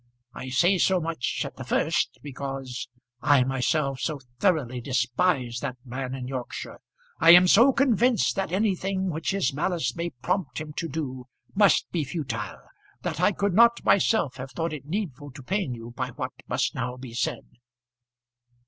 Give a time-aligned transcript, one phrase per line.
[0.33, 2.87] I say so much at the first, because
[3.21, 6.79] I myself so thoroughly despise that man in Yorkshire,
[7.19, 11.87] I am so convinced that anything which his malice may prompt him to do must
[11.91, 12.63] be futile,
[13.03, 16.73] that I could not myself have thought it needful to pain you by what must
[16.73, 17.45] now be said."